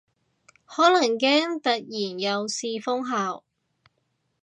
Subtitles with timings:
[0.65, 3.43] 可能驚突然又試封城